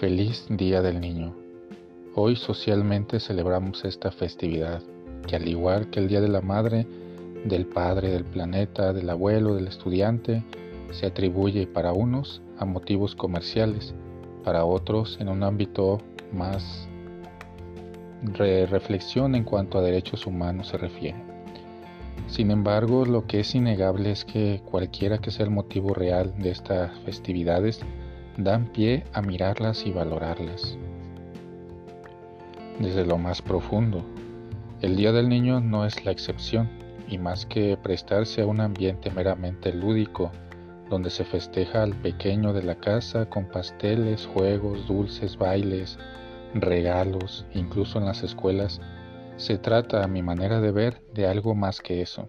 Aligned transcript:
Feliz 0.00 0.44
Día 0.50 0.82
del 0.82 1.00
Niño. 1.00 1.34
Hoy 2.14 2.36
socialmente 2.36 3.18
celebramos 3.18 3.82
esta 3.86 4.10
festividad, 4.10 4.82
que 5.26 5.36
al 5.36 5.48
igual 5.48 5.88
que 5.88 6.00
el 6.00 6.08
Día 6.08 6.20
de 6.20 6.28
la 6.28 6.42
Madre, 6.42 6.86
del 7.46 7.64
Padre, 7.64 8.10
del 8.10 8.26
planeta, 8.26 8.92
del 8.92 9.08
abuelo, 9.08 9.54
del 9.54 9.68
estudiante, 9.68 10.44
se 10.90 11.06
atribuye 11.06 11.66
para 11.66 11.94
unos 11.94 12.42
a 12.58 12.66
motivos 12.66 13.14
comerciales, 13.14 13.94
para 14.44 14.66
otros 14.66 15.16
en 15.18 15.30
un 15.30 15.42
ámbito 15.42 16.02
más 16.30 16.86
reflexión 18.22 19.34
en 19.34 19.44
cuanto 19.44 19.78
a 19.78 19.82
derechos 19.82 20.26
humanos 20.26 20.68
se 20.68 20.76
refiere. 20.76 21.16
Sin 22.28 22.50
embargo, 22.50 23.06
lo 23.06 23.26
que 23.26 23.40
es 23.40 23.54
innegable 23.54 24.10
es 24.10 24.26
que 24.26 24.60
cualquiera 24.70 25.18
que 25.18 25.30
sea 25.30 25.46
el 25.46 25.52
motivo 25.52 25.94
real 25.94 26.34
de 26.36 26.50
estas 26.50 26.98
festividades, 27.00 27.80
dan 28.36 28.66
pie 28.66 29.04
a 29.12 29.22
mirarlas 29.22 29.86
y 29.86 29.92
valorarlas. 29.92 30.76
Desde 32.78 33.06
lo 33.06 33.16
más 33.16 33.40
profundo, 33.40 34.04
el 34.82 34.96
Día 34.96 35.12
del 35.12 35.28
Niño 35.28 35.60
no 35.60 35.86
es 35.86 36.04
la 36.04 36.10
excepción, 36.10 36.68
y 37.08 37.18
más 37.18 37.46
que 37.46 37.76
prestarse 37.76 38.42
a 38.42 38.46
un 38.46 38.60
ambiente 38.60 39.10
meramente 39.10 39.72
lúdico, 39.72 40.30
donde 40.90 41.10
se 41.10 41.24
festeja 41.24 41.82
al 41.82 41.94
pequeño 41.94 42.52
de 42.52 42.62
la 42.62 42.76
casa 42.76 43.26
con 43.26 43.46
pasteles, 43.46 44.26
juegos, 44.26 44.86
dulces, 44.86 45.36
bailes, 45.36 45.98
regalos, 46.54 47.46
incluso 47.54 47.98
en 47.98 48.06
las 48.06 48.22
escuelas, 48.22 48.80
se 49.36 49.58
trata, 49.58 50.02
a 50.02 50.08
mi 50.08 50.22
manera 50.22 50.60
de 50.60 50.72
ver, 50.72 51.02
de 51.12 51.26
algo 51.26 51.54
más 51.54 51.80
que 51.80 52.02
eso, 52.02 52.28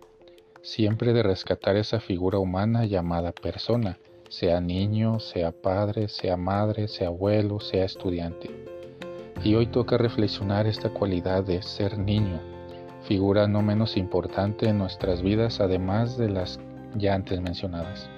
siempre 0.61 1.13
de 1.13 1.23
rescatar 1.23 1.75
esa 1.75 1.99
figura 1.99 2.39
humana 2.39 2.85
llamada 2.85 3.31
persona, 3.31 3.97
sea 4.29 4.59
niño, 4.59 5.19
sea 5.19 5.51
padre, 5.51 6.07
sea 6.07 6.37
madre, 6.37 6.87
sea 6.87 7.07
abuelo, 7.07 7.59
sea 7.59 7.85
estudiante. 7.85 8.49
Y 9.43 9.55
hoy 9.55 9.67
toca 9.67 9.97
reflexionar 9.97 10.67
esta 10.67 10.89
cualidad 10.89 11.43
de 11.43 11.61
ser 11.61 11.97
niño, 11.97 12.39
figura 13.03 13.47
no 13.47 13.61
menos 13.61 13.95
importante 13.95 14.67
en 14.67 14.77
nuestras 14.77 15.21
vidas 15.21 15.61
además 15.61 16.17
de 16.17 16.29
las 16.29 16.59
ya 16.95 17.13
antes 17.13 17.39
mencionadas. 17.39 18.09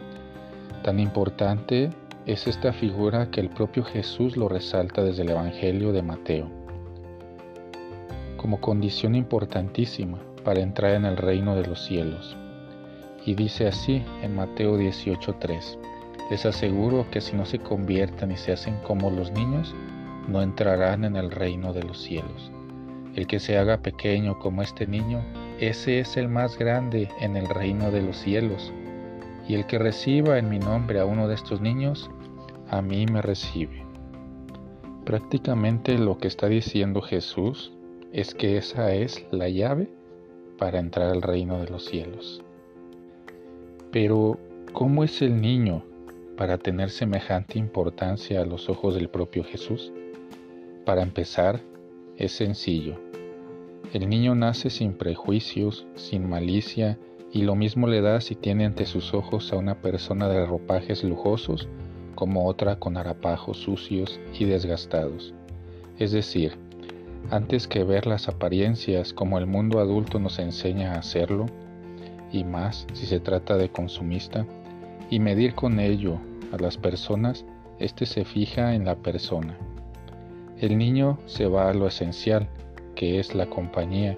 Tan 0.84 1.00
importante 1.00 1.90
es 2.26 2.48
esta 2.48 2.74
figura 2.74 3.30
que 3.32 3.42
el 3.42 3.50
propio 3.50 3.84
Jesús 3.84 4.38
lo 4.38 4.48
resalta 4.48 5.04
desde 5.04 5.24
el 5.24 5.30
Evangelio 5.30 5.92
de 5.92 6.02
Mateo, 6.02 6.50
como 8.38 8.62
condición 8.62 9.16
importantísima 9.16 10.20
para 10.44 10.62
entrar 10.62 10.96
en 10.96 11.06
el 11.06 11.18
reino 11.18 11.56
de 11.56 11.68
los 11.68 11.84
cielos. 11.86 12.38
Y 13.26 13.36
dice 13.36 13.68
así 13.68 14.04
en 14.24 14.36
Mateo 14.36 14.78
18:3. 14.78 15.78
Les 16.30 16.46
aseguro 16.46 17.06
que 17.10 17.22
si 17.22 17.36
no 17.36 17.46
se 17.46 17.60
conviertan 17.60 18.32
y 18.32 18.38
se 18.38 18.52
hacen 18.52 18.78
como 18.84 19.10
los 19.10 19.32
niños, 19.32 19.74
no 20.28 20.42
entrarán 20.42 21.04
en 21.04 21.16
el 21.16 21.32
reino 21.32 21.74
de 21.74 21.84
los 21.84 22.02
cielos. 22.02 22.52
El 23.16 23.26
que 23.26 23.40
se 23.40 23.58
haga 23.58 23.82
pequeño 23.82 24.38
como 24.40 24.62
este 24.62 24.86
niño, 24.86 25.24
ese 25.60 26.00
es 26.00 26.18
el 26.18 26.30
más 26.30 26.58
grande 26.58 27.10
en 27.20 27.36
el 27.36 27.50
reino 27.50 27.90
de 27.92 28.02
los 28.02 28.18
cielos. 28.18 28.72
Y 29.48 29.56
el 29.56 29.66
que 29.66 29.80
reciba 29.80 30.38
en 30.38 30.50
mi 30.50 30.60
nombre 30.60 31.00
a 31.00 31.06
uno 31.06 31.28
de 31.28 31.34
estos 31.34 31.60
niños, 31.60 32.12
a 32.70 32.82
mí 32.84 33.08
me 33.08 33.22
recibe. 33.22 33.84
Prácticamente 35.06 35.98
lo 35.98 36.20
que 36.20 36.28
está 36.28 36.48
diciendo 36.48 37.02
Jesús 37.02 37.74
es 38.14 38.36
que 38.36 38.58
esa 38.58 38.94
es 38.94 39.26
la 39.32 39.50
llave 39.50 39.92
para 40.60 40.78
entrar 40.78 41.10
al 41.10 41.24
reino 41.24 41.60
de 41.60 41.70
los 41.70 41.86
cielos. 41.86 42.44
Pero, 43.92 44.38
¿cómo 44.72 45.04
es 45.04 45.24
el 45.24 45.42
niño 45.42 45.84
para 46.40 46.58
tener 46.58 46.90
semejante 46.90 47.60
importancia 47.60 48.42
a 48.42 48.46
los 48.46 48.70
ojos 48.70 48.96
del 48.96 49.10
propio 49.10 49.44
Jesús? 49.44 49.92
Para 50.86 51.02
empezar, 51.04 51.60
es 52.16 52.32
sencillo. 52.32 52.98
El 53.92 54.08
niño 54.08 54.36
nace 54.36 54.70
sin 54.70 54.94
prejuicios, 54.94 55.86
sin 55.96 56.30
malicia, 56.30 56.98
y 57.34 57.42
lo 57.42 57.56
mismo 57.56 57.88
le 57.88 58.00
da 58.00 58.22
si 58.22 58.36
tiene 58.36 58.66
ante 58.66 58.86
sus 58.86 59.14
ojos 59.14 59.52
a 59.52 59.58
una 59.58 59.82
persona 59.82 60.30
de 60.30 60.46
ropajes 60.46 61.04
lujosos 61.04 61.68
como 62.16 62.48
otra 62.48 62.80
con 62.80 62.96
harapajos 62.96 63.58
sucios 63.58 64.18
y 64.40 64.46
desgastados. 64.46 65.34
Es 65.98 66.14
decir, 66.14 66.54
antes 67.32 67.68
que 67.68 67.84
ver 67.84 68.08
las 68.08 68.30
apariencias 68.30 69.12
como 69.12 69.40
el 69.40 69.46
mundo 69.46 69.82
adulto 69.82 70.20
nos 70.20 70.40
enseña 70.40 70.94
a 70.94 71.00
hacerlo, 71.00 71.48
y 72.32 72.46
más 72.46 72.88
si 72.94 73.08
se 73.08 73.20
trata 73.20 73.58
de 73.58 73.68
consumista, 73.68 74.46
y 75.10 75.20
medir 75.20 75.54
con 75.54 75.82
ello 75.82 76.22
a 76.52 76.58
las 76.58 76.78
personas, 76.78 77.46
éste 77.80 78.06
se 78.06 78.26
fija 78.26 78.74
en 78.76 78.86
la 78.86 78.96
persona. 78.96 79.58
El 80.58 80.78
niño 80.78 81.20
se 81.26 81.48
va 81.48 81.70
a 81.70 81.74
lo 81.74 81.88
esencial, 81.88 82.50
que 82.96 83.20
es 83.20 83.34
la 83.34 83.50
compañía, 83.50 84.16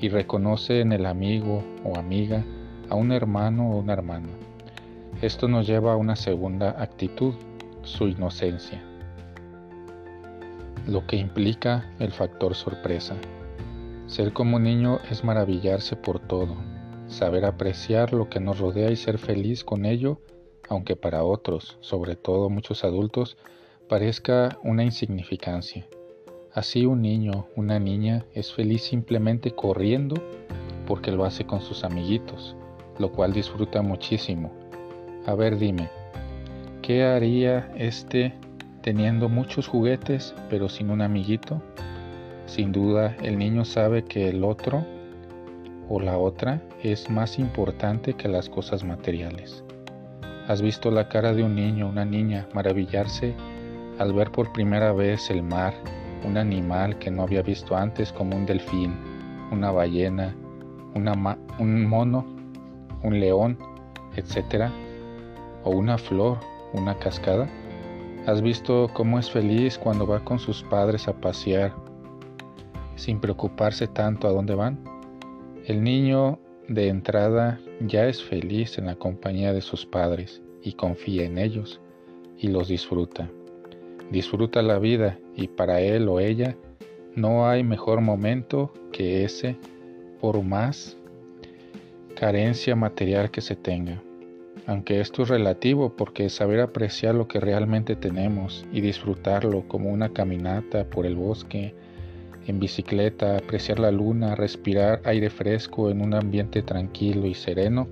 y 0.00 0.08
reconoce 0.08 0.80
en 0.80 0.92
el 0.92 1.06
amigo 1.06 1.62
o 1.84 1.98
amiga 1.98 2.44
a 2.88 2.94
un 2.94 3.12
hermano 3.12 3.70
o 3.70 3.78
una 3.78 3.92
hermana. 3.92 4.28
Esto 5.20 5.48
nos 5.48 5.66
lleva 5.66 5.92
a 5.92 5.96
una 5.96 6.16
segunda 6.16 6.80
actitud, 6.80 7.34
su 7.82 8.08
inocencia, 8.08 8.82
lo 10.86 11.06
que 11.06 11.16
implica 11.16 11.90
el 11.98 12.12
factor 12.12 12.54
sorpresa. 12.54 13.16
Ser 14.06 14.32
como 14.32 14.58
niño 14.58 14.98
es 15.10 15.24
maravillarse 15.24 15.96
por 15.96 16.20
todo, 16.20 16.56
saber 17.06 17.44
apreciar 17.44 18.12
lo 18.12 18.28
que 18.28 18.40
nos 18.40 18.58
rodea 18.58 18.90
y 18.90 18.96
ser 18.96 19.18
feliz 19.18 19.64
con 19.64 19.84
ello 19.84 20.20
aunque 20.70 20.94
para 20.94 21.24
otros, 21.24 21.76
sobre 21.80 22.14
todo 22.14 22.48
muchos 22.48 22.84
adultos, 22.84 23.36
parezca 23.88 24.56
una 24.62 24.84
insignificancia. 24.84 25.84
Así 26.54 26.86
un 26.86 27.02
niño, 27.02 27.48
una 27.56 27.80
niña 27.80 28.24
es 28.34 28.52
feliz 28.52 28.82
simplemente 28.84 29.50
corriendo 29.50 30.14
porque 30.86 31.10
lo 31.10 31.24
hace 31.24 31.44
con 31.44 31.60
sus 31.60 31.82
amiguitos, 31.82 32.56
lo 32.98 33.10
cual 33.10 33.32
disfruta 33.32 33.82
muchísimo. 33.82 34.52
A 35.26 35.34
ver, 35.34 35.58
dime, 35.58 35.90
¿qué 36.82 37.02
haría 37.02 37.72
este 37.76 38.32
teniendo 38.80 39.28
muchos 39.28 39.66
juguetes 39.66 40.34
pero 40.48 40.68
sin 40.68 40.90
un 40.90 41.02
amiguito? 41.02 41.60
Sin 42.46 42.70
duda, 42.70 43.16
el 43.22 43.38
niño 43.38 43.64
sabe 43.64 44.04
que 44.04 44.28
el 44.28 44.44
otro 44.44 44.86
o 45.88 45.98
la 45.98 46.16
otra 46.16 46.62
es 46.80 47.10
más 47.10 47.40
importante 47.40 48.14
que 48.14 48.28
las 48.28 48.48
cosas 48.48 48.84
materiales. 48.84 49.64
¿Has 50.50 50.62
visto 50.62 50.90
la 50.90 51.08
cara 51.08 51.32
de 51.32 51.44
un 51.44 51.54
niño, 51.54 51.88
una 51.88 52.04
niña, 52.04 52.48
maravillarse 52.54 53.36
al 54.00 54.12
ver 54.12 54.32
por 54.32 54.52
primera 54.52 54.92
vez 54.92 55.30
el 55.30 55.44
mar, 55.44 55.72
un 56.26 56.36
animal 56.36 56.98
que 56.98 57.08
no 57.08 57.22
había 57.22 57.40
visto 57.40 57.76
antes 57.76 58.12
como 58.12 58.36
un 58.36 58.46
delfín, 58.46 58.96
una 59.52 59.70
ballena, 59.70 60.34
un 60.96 61.86
mono, 61.86 62.26
un 63.04 63.20
león, 63.20 63.58
etcétera, 64.16 64.72
o 65.62 65.70
una 65.70 65.96
flor, 65.96 66.38
una 66.72 66.96
cascada? 66.96 67.48
¿Has 68.26 68.42
visto 68.42 68.90
cómo 68.92 69.20
es 69.20 69.30
feliz 69.30 69.78
cuando 69.78 70.04
va 70.04 70.18
con 70.18 70.40
sus 70.40 70.64
padres 70.64 71.06
a 71.06 71.12
pasear 71.12 71.72
sin 72.96 73.20
preocuparse 73.20 73.86
tanto 73.86 74.26
a 74.26 74.32
dónde 74.32 74.56
van? 74.56 74.82
El 75.66 75.84
niño 75.84 76.40
de 76.70 76.86
entrada 76.86 77.60
ya 77.80 78.06
es 78.06 78.22
feliz 78.22 78.78
en 78.78 78.86
la 78.86 78.94
compañía 78.94 79.52
de 79.52 79.60
sus 79.60 79.84
padres 79.84 80.40
y 80.62 80.74
confía 80.74 81.24
en 81.24 81.36
ellos 81.36 81.80
y 82.38 82.46
los 82.46 82.68
disfruta. 82.68 83.28
Disfruta 84.12 84.62
la 84.62 84.78
vida 84.78 85.18
y 85.34 85.48
para 85.48 85.80
él 85.80 86.08
o 86.08 86.20
ella 86.20 86.56
no 87.16 87.48
hay 87.48 87.64
mejor 87.64 88.00
momento 88.00 88.72
que 88.92 89.24
ese 89.24 89.56
por 90.20 90.40
más 90.44 90.96
carencia 92.14 92.76
material 92.76 93.32
que 93.32 93.40
se 93.40 93.56
tenga. 93.56 94.00
Aunque 94.66 95.00
esto 95.00 95.24
es 95.24 95.28
relativo 95.28 95.96
porque 95.96 96.28
saber 96.28 96.60
apreciar 96.60 97.16
lo 97.16 97.26
que 97.26 97.40
realmente 97.40 97.96
tenemos 97.96 98.64
y 98.72 98.80
disfrutarlo 98.80 99.66
como 99.66 99.90
una 99.90 100.10
caminata 100.10 100.84
por 100.84 101.04
el 101.04 101.16
bosque, 101.16 101.74
en 102.46 102.58
bicicleta, 102.58 103.36
apreciar 103.36 103.78
la 103.78 103.90
luna, 103.90 104.34
respirar 104.34 105.00
aire 105.04 105.30
fresco 105.30 105.90
en 105.90 106.00
un 106.00 106.14
ambiente 106.14 106.62
tranquilo 106.62 107.26
y 107.26 107.34
sereno, 107.34 107.88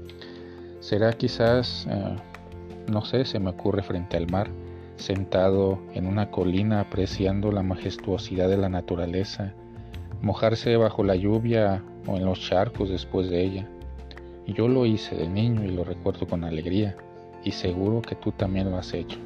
será 0.81 1.13
quizás, 1.13 1.87
eh, 1.91 2.17
no 2.91 3.05
sé, 3.05 3.25
se 3.25 3.39
me 3.39 3.51
ocurre 3.51 3.83
frente 3.83 4.17
al 4.17 4.31
mar, 4.31 4.49
sentado 4.97 5.79
en 5.95 6.07
una 6.07 6.31
colina 6.31 6.81
apreciando 6.81 7.53
la 7.53 7.63
majestuosidad 7.63 8.49
de 8.49 8.57
la 8.57 8.69
naturaleza, 8.69 9.55
mojarse 10.23 10.77
bajo 10.77 11.05
la 11.05 11.15
lluvia 11.15 11.85
o 12.07 12.17
en 12.17 12.25
los 12.25 12.41
charcos 12.41 12.89
después 12.91 13.31
de 13.31 13.45
ella. 13.45 13.69
Yo 14.47 14.67
lo 14.67 14.87
hice 14.87 15.15
de 15.15 15.29
niño 15.29 15.65
y 15.65 15.69
lo 15.69 15.85
recuerdo 15.85 16.27
con 16.27 16.43
alegría, 16.43 16.97
y 17.45 17.53
seguro 17.53 18.03
que 18.03 18.17
tú 18.17 18.33
también 18.33 18.71
lo 18.71 18.79
has 18.79 18.95
hecho. 18.95 19.19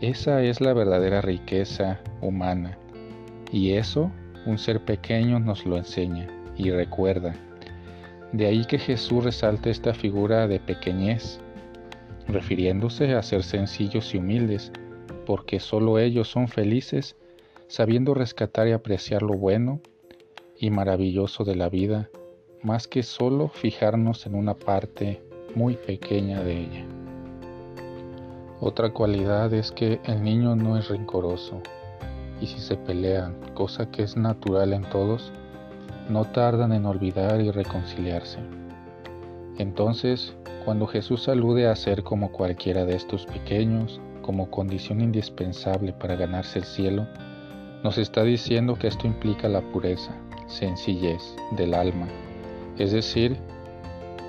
Esa 0.00 0.42
es 0.42 0.60
la 0.60 0.74
verdadera 0.74 1.22
riqueza 1.22 2.00
humana 2.20 2.76
y 3.52 3.72
eso 3.72 4.10
un 4.46 4.58
ser 4.58 4.84
pequeño 4.84 5.40
nos 5.40 5.66
lo 5.66 5.76
enseña 5.76 6.28
y 6.56 6.70
recuerda. 6.70 7.34
De 8.32 8.46
ahí 8.46 8.64
que 8.64 8.78
Jesús 8.78 9.24
resalte 9.24 9.70
esta 9.70 9.94
figura 9.94 10.46
de 10.46 10.60
pequeñez, 10.60 11.40
refiriéndose 12.28 13.14
a 13.14 13.22
ser 13.22 13.42
sencillos 13.42 14.14
y 14.14 14.18
humildes, 14.18 14.72
porque 15.26 15.60
solo 15.60 15.98
ellos 15.98 16.28
son 16.28 16.48
felices, 16.48 17.16
sabiendo 17.68 18.14
rescatar 18.14 18.68
y 18.68 18.72
apreciar 18.72 19.22
lo 19.22 19.36
bueno 19.36 19.80
y 20.58 20.70
maravilloso 20.70 21.44
de 21.44 21.56
la 21.56 21.68
vida, 21.68 22.08
más 22.62 22.88
que 22.88 23.02
solo 23.02 23.48
fijarnos 23.48 24.26
en 24.26 24.34
una 24.34 24.54
parte 24.54 25.22
muy 25.54 25.74
pequeña 25.74 26.42
de 26.42 26.60
ella. 26.60 26.84
Otra 28.60 28.90
cualidad 28.90 29.52
es 29.52 29.70
que 29.70 30.00
el 30.04 30.22
niño 30.22 30.56
no 30.56 30.78
es 30.78 30.88
rencoroso, 30.88 31.60
y 32.40 32.46
si 32.46 32.60
se 32.60 32.76
pelean, 32.76 33.34
cosa 33.54 33.90
que 33.90 34.02
es 34.02 34.16
natural 34.16 34.72
en 34.72 34.82
todos, 34.82 35.32
no 36.08 36.24
tardan 36.24 36.72
en 36.72 36.86
olvidar 36.86 37.40
y 37.40 37.50
reconciliarse. 37.50 38.38
Entonces, 39.58 40.36
cuando 40.64 40.86
Jesús 40.86 41.28
alude 41.28 41.66
a 41.68 41.76
ser 41.76 42.02
como 42.02 42.30
cualquiera 42.30 42.84
de 42.84 42.94
estos 42.94 43.26
pequeños, 43.26 44.00
como 44.22 44.50
condición 44.50 45.00
indispensable 45.00 45.92
para 45.92 46.16
ganarse 46.16 46.58
el 46.58 46.64
cielo, 46.64 47.06
nos 47.82 47.98
está 47.98 48.22
diciendo 48.24 48.74
que 48.74 48.88
esto 48.88 49.06
implica 49.06 49.48
la 49.48 49.60
pureza, 49.60 50.12
sencillez 50.46 51.22
del 51.52 51.74
alma, 51.74 52.08
es 52.78 52.92
decir, 52.92 53.36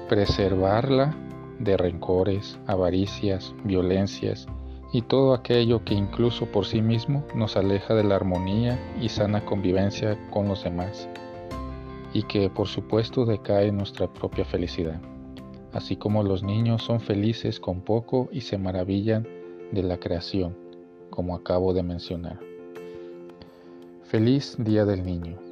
preservarla 0.07 1.15
de 1.59 1.75
rencores, 1.75 2.57
avaricias, 2.67 3.53
violencias 3.63 4.47
y 4.91 5.01
todo 5.01 5.33
aquello 5.33 5.83
que 5.83 5.93
incluso 5.93 6.45
por 6.45 6.65
sí 6.65 6.81
mismo 6.81 7.23
nos 7.35 7.57
aleja 7.57 7.93
de 7.93 8.03
la 8.03 8.15
armonía 8.15 8.79
y 9.01 9.09
sana 9.09 9.43
convivencia 9.43 10.17
con 10.31 10.47
los 10.47 10.63
demás, 10.63 11.09
y 12.13 12.23
que 12.23 12.49
por 12.49 12.67
supuesto 12.67 13.25
decae 13.25 13.71
nuestra 13.71 14.07
propia 14.07 14.45
felicidad, 14.45 14.99
así 15.73 15.95
como 15.95 16.23
los 16.23 16.43
niños 16.43 16.83
son 16.83 16.99
felices 16.99 17.59
con 17.59 17.81
poco 17.81 18.29
y 18.31 18.41
se 18.41 18.57
maravillan 18.57 19.27
de 19.71 19.83
la 19.83 19.97
creación, 19.97 20.55
como 21.09 21.35
acabo 21.35 21.73
de 21.73 21.83
mencionar. 21.83 22.39
Feliz 24.03 24.55
Día 24.57 24.85
del 24.85 25.03
Niño. 25.03 25.46